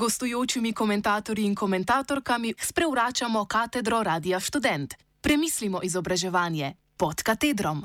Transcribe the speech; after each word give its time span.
gostujočimi 0.00 0.72
komentatorji 0.72 1.44
in 1.44 1.54
komentatorkami 1.54 2.54
sprevračamo 2.60 3.44
katedro 3.44 4.02
Radia 4.02 4.40
Student. 4.40 4.94
Premislimo 5.20 5.80
izobraževanje 5.82 6.72
pod 6.96 7.22
katedrom. 7.22 7.84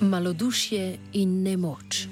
Malodušje 0.00 0.98
in 1.12 1.42
nemoč. 1.42 2.06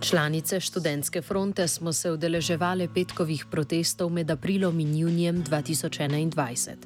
Članice 0.00 0.60
študentske 0.60 1.22
fronte 1.22 1.68
smo 1.68 1.92
se 1.92 2.10
udeleževali 2.10 2.88
petkovih 2.94 3.46
protestov 3.50 4.10
med 4.10 4.30
aprilom 4.30 4.80
in 4.80 4.96
junijem 4.96 5.44
2021. 5.44 6.76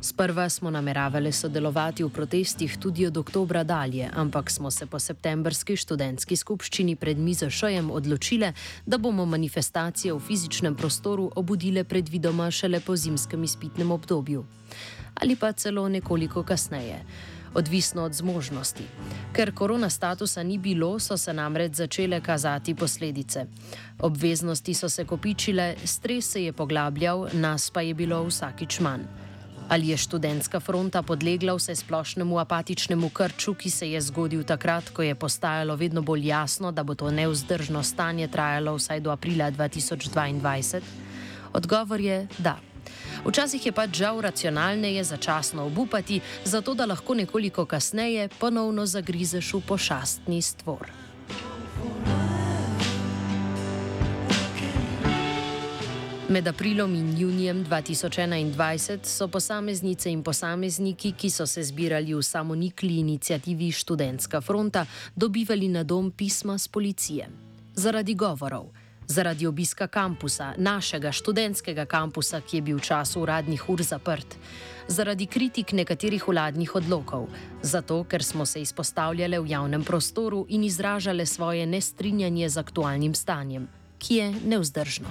Sprva 0.00 0.48
smo 0.48 0.70
nameravali 0.70 1.32
sodelovati 1.32 2.04
v 2.04 2.08
protestih 2.08 2.76
tudi 2.78 3.06
od 3.06 3.16
oktobra 3.16 3.64
dalje, 3.64 4.10
ampak 4.14 4.50
smo 4.50 4.70
se 4.70 4.86
po 4.86 4.98
septembrski 4.98 5.76
študentski 5.76 6.36
skupščini 6.36 6.96
pred 6.96 7.18
mizo 7.18 7.50
šojem 7.50 7.90
odločili, 7.90 8.52
da 8.86 8.98
bomo 8.98 9.26
manifestacije 9.26 10.14
v 10.14 10.20
fizičnem 10.20 10.74
prostoru 10.74 11.30
obudile 11.34 11.84
predvidoma 11.84 12.50
šele 12.50 12.80
po 12.80 12.96
zimskem 12.96 13.44
izpitnem 13.44 13.90
obdobju. 13.90 14.44
Ali 15.14 15.36
pa 15.36 15.52
celo 15.52 15.88
nekoliko 15.88 16.42
kasneje 16.42 17.02
odvisno 17.54 18.02
od 18.02 18.12
zmožnosti. 18.14 18.84
Ker 19.32 19.54
korona 19.54 19.90
statusa 19.90 20.42
ni 20.42 20.58
bilo, 20.58 20.98
so 20.98 21.16
se 21.16 21.32
namreč 21.32 21.74
začele 21.74 22.20
kazati 22.20 22.74
posledice. 22.74 23.46
Obveznosti 23.98 24.74
so 24.74 24.88
se 24.88 25.04
kopičile, 25.04 25.74
stres 25.84 26.30
se 26.32 26.44
je 26.44 26.52
poglabljal, 26.52 27.28
nas 27.32 27.70
pa 27.70 27.80
je 27.80 27.94
bilo 27.94 28.22
vsakič 28.24 28.80
manj. 28.80 29.27
Ali 29.68 29.88
je 29.88 29.96
študentska 29.96 30.60
fronta 30.60 31.02
podlegla 31.02 31.52
vse 31.54 31.74
splošnemu 31.76 32.38
apatičnemu 32.38 33.08
krču, 33.08 33.54
ki 33.54 33.70
se 33.70 33.90
je 33.90 34.00
zgodil 34.00 34.44
takrat, 34.44 34.88
ko 34.88 35.02
je 35.02 35.14
postajalo 35.14 35.76
vedno 35.76 36.02
bolj 36.02 36.26
jasno, 36.26 36.72
da 36.72 36.82
bo 36.82 36.94
to 36.94 37.10
neuzdržno 37.10 37.82
stanje 37.82 38.28
trajalo 38.28 38.74
vsaj 38.76 39.00
do 39.00 39.10
aprila 39.10 39.50
2022? 39.50 40.80
Odgovor 41.52 42.00
je 42.00 42.26
da. 42.38 42.56
Včasih 43.24 43.66
je 43.66 43.72
pač 43.72 43.90
žal 44.00 44.20
racionalneje 44.20 45.04
začasno 45.04 45.66
obupati, 45.66 46.20
zato 46.44 46.74
da 46.74 46.86
lahko 46.86 47.14
nekoliko 47.14 47.64
kasneje 47.64 48.28
ponovno 48.38 48.86
zagrizeš 48.86 49.52
v 49.54 49.60
pošastni 49.68 50.42
stvor. 50.42 51.07
Med 56.28 56.48
aprilom 56.48 56.94
in 56.94 57.18
junijem 57.18 57.64
2021 57.64 58.98
so 59.02 59.28
posameznice 59.28 60.10
in 60.10 60.22
posamezniki, 60.22 61.12
ki 61.12 61.30
so 61.30 61.46
se 61.46 61.62
zbirali 61.62 62.14
v 62.14 62.22
samonikli 62.22 62.98
inicijativi 62.98 63.72
Študentska 63.72 64.40
fronta, 64.40 64.86
dobivali 65.16 65.68
na 65.68 65.82
dom 65.82 66.10
pisma 66.10 66.58
z 66.58 66.68
policije. 66.68 67.28
Zaradi 67.74 68.14
govorov 68.14 68.68
zaradi 69.08 69.46
obiska 69.46 69.86
kampusa, 69.86 70.52
našega 70.56 71.12
študentskega 71.12 71.86
kampusa, 71.86 72.40
ki 72.40 72.56
je 72.56 72.62
bil 72.62 72.76
v 72.76 72.84
času 72.84 73.22
uradnih 73.24 73.64
ur 73.68 73.82
zaprt, 73.82 74.36
zaradi 74.88 75.26
kritik 75.26 75.72
nekaterih 75.72 76.28
vladnih 76.28 76.74
odlokov, 76.76 77.28
zato 77.62 78.04
ker 78.04 78.24
smo 78.24 78.46
se 78.46 78.60
izpostavljali 78.60 79.38
v 79.38 79.50
javnem 79.50 79.84
prostoru 79.84 80.44
in 80.48 80.64
izražali 80.64 81.26
svoje 81.26 81.66
nestrinjanje 81.66 82.48
z 82.48 82.58
aktualnim 82.58 83.14
stanjem, 83.14 83.68
ki 83.98 84.14
je 84.14 84.32
neuzdržno. 84.44 85.08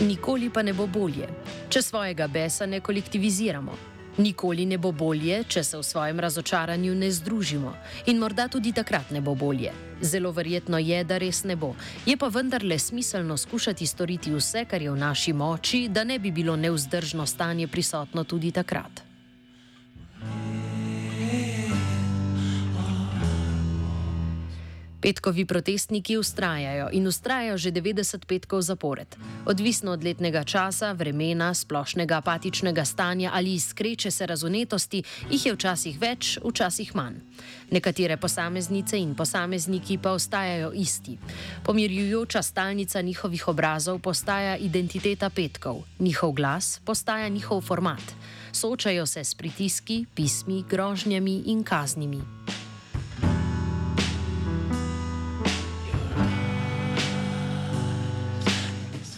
Nikoli 0.00 0.50
pa 0.50 0.62
ne 0.62 0.72
bo 0.74 0.88
bolje, 0.90 1.28
če 1.70 1.78
svojega 1.82 2.26
besa 2.26 2.66
ne 2.66 2.80
kolektiviziramo. 2.82 3.76
Nikoli 4.18 4.66
ne 4.66 4.78
bo 4.78 4.90
bolje, 4.90 5.44
če 5.46 5.62
se 5.62 5.78
v 5.78 5.86
svojem 5.86 6.18
razočaranju 6.20 6.94
ne 6.98 7.12
združimo. 7.14 7.70
In 8.10 8.18
morda 8.18 8.48
tudi 8.50 8.72
takrat 8.74 9.14
ne 9.14 9.22
bo 9.22 9.36
bolje. 9.38 9.70
Zelo 10.02 10.34
verjetno 10.34 10.82
je, 10.82 10.98
da 11.04 11.18
res 11.22 11.44
ne 11.46 11.54
bo. 11.56 11.76
Je 12.06 12.18
pa 12.18 12.26
vendarle 12.26 12.78
smiselno 12.78 13.36
skušati 13.38 13.86
storiti 13.86 14.34
vse, 14.34 14.66
kar 14.66 14.82
je 14.82 14.90
v 14.90 14.98
naši 14.98 15.32
moči, 15.32 15.86
da 15.88 16.04
ne 16.04 16.18
bi 16.18 16.34
bilo 16.34 16.56
neuzdržno 16.56 17.26
stanje 17.26 17.70
prisotno 17.70 18.24
tudi 18.24 18.50
takrat. 18.50 19.13
Petkovi 25.04 25.44
protestniki 25.44 26.16
ustrajajo 26.16 26.88
in 26.92 27.06
ustrajajo 27.06 27.58
že 27.60 27.72
90 27.72 28.24
petkov 28.24 28.64
zapored. 28.64 29.16
Odvisno 29.44 29.92
od 29.92 30.04
letnega 30.04 30.44
časa, 30.44 30.92
vremena, 30.96 31.52
splošnega 31.54 32.16
apatičnega 32.24 32.84
stanja 32.84 33.30
ali 33.34 33.52
iskreče 33.54 34.10
se 34.10 34.26
razunetosti, 34.26 35.02
jih 35.30 35.46
je 35.46 35.52
včasih 35.52 36.00
več, 36.00 36.38
včasih 36.40 36.94
manj. 36.96 37.20
Nekatere 37.70 38.16
posameznice 38.16 38.96
in 38.96 39.12
posamezniki 39.14 39.98
pa 40.00 40.16
ostajajo 40.16 40.72
isti. 40.72 41.18
Pomirjujoča 41.68 42.42
stalnica 42.42 43.00
njihovih 43.00 43.48
obrazov 43.48 43.98
postaja 43.98 44.56
identiteta 44.56 45.28
petkov, 45.30 45.84
njihov 45.98 46.32
glas 46.32 46.80
postaja 46.84 47.28
njihov 47.28 47.60
format. 47.60 48.16
Soočajo 48.52 49.06
se 49.06 49.24
s 49.24 49.34
pritiski, 49.34 50.06
pismi, 50.14 50.64
grožnjami 50.70 51.42
in 51.46 51.62
kaznimi. 51.62 52.22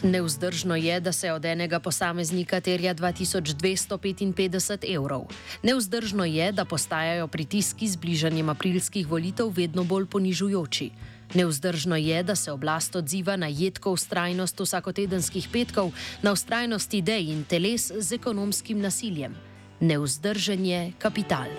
Neuzdržno 0.06 0.76
je, 0.76 1.00
da 1.00 1.12
se 1.12 1.32
od 1.32 1.44
enega 1.44 1.80
posameznika 1.80 2.60
terja 2.60 2.94
2255 2.94 4.94
evrov. 4.94 5.24
Neuzdržno 5.62 6.24
je, 6.24 6.52
da 6.52 6.64
postajajo 6.64 7.28
pritiski 7.28 7.88
z 7.88 7.96
bližanjem 7.96 8.48
aprilskih 8.48 9.06
volitev 9.06 9.52
vedno 9.56 9.84
bolj 9.84 10.06
ponižujoči. 10.06 10.90
Neuzdržno 11.34 11.96
je, 11.96 12.22
da 12.22 12.34
se 12.34 12.52
oblast 12.52 12.96
odziva 12.96 13.36
na 13.36 13.46
jedko 13.46 13.92
ustrajnost 13.92 14.60
vsakotedenskih 14.60 15.48
petkov, 15.52 15.90
na 16.22 16.32
ustrajnost 16.32 16.94
idej 16.94 17.32
in 17.32 17.44
teles 17.44 17.92
z 17.98 18.12
ekonomskim 18.12 18.80
nasiljem. 18.80 19.34
Neuzdržen 19.80 20.66
je 20.66 20.92
kapital. 20.98 21.50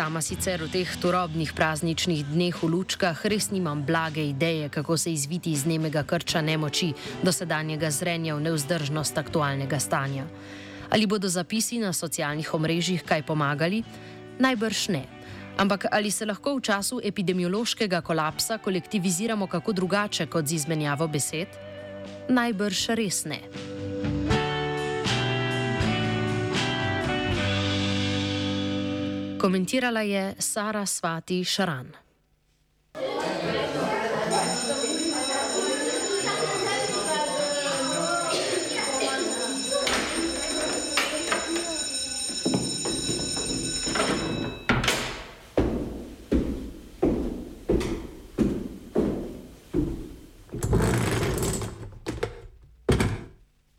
Sama 0.00 0.24
sicer 0.24 0.64
v 0.64 0.72
teh 0.72 0.88
turobnih 0.96 1.52
prazničnih 1.52 2.32
dneh 2.32 2.56
v 2.56 2.72
lučkah 2.72 3.20
res 3.28 3.52
nimam 3.52 3.84
blage 3.84 4.24
ideje, 4.24 4.72
kako 4.72 4.96
se 4.96 5.12
izviti 5.12 5.52
iz 5.52 5.68
nemega 5.68 6.00
krča 6.08 6.40
nemoči 6.40 6.96
do 7.20 7.28
sedanjega 7.28 7.90
zrenja 7.92 8.32
v 8.32 8.48
neuzdržnost 8.48 9.20
aktualnega 9.20 9.76
stanja. 9.76 10.24
Ali 10.88 11.04
bodo 11.04 11.28
zapisi 11.28 11.76
na 11.76 11.92
socialnih 11.92 12.48
omrežjih 12.48 13.04
kaj 13.04 13.28
pomagali? 13.28 13.84
Najbrž 14.40 14.88
ne. 14.88 15.04
Ampak 15.60 15.92
ali 15.92 16.08
se 16.08 16.24
lahko 16.24 16.56
v 16.56 16.64
času 16.64 17.04
epidemiološkega 17.04 18.00
kolapsa 18.00 18.56
kolektiviziramo 18.56 19.52
kako 19.52 19.72
drugače 19.76 20.32
kot 20.32 20.48
z 20.48 20.64
izmenjavo 20.64 21.12
besed? 21.12 21.52
Najbrž 22.32 22.96
res 22.96 23.28
ne. 23.28 23.44
Komentirala 29.40 30.00
je 30.00 30.34
Sara 30.38 30.86
Svati 30.86 31.44
Šaran. 31.44 31.92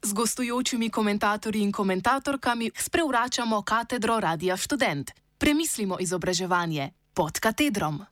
Z 0.01 0.13
gostujočimi 0.13 0.89
komentatorji 0.89 1.61
in 1.61 1.71
komentatorkami 1.71 2.71
sprevračamo 2.77 3.61
katedro 3.61 4.19
Radia 4.19 4.57
Student. 4.57 5.11
Premislimo 5.41 5.97
izobraževanje 5.99 6.89
pod 7.13 7.39
katedrom. 7.39 8.05